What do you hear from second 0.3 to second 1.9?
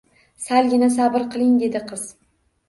Salgina sabr qiling dedi